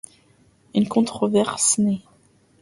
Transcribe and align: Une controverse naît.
Une 0.73 0.87
controverse 0.87 1.77
naît. 1.77 2.01